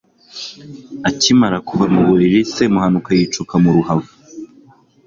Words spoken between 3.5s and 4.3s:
mu ruhavu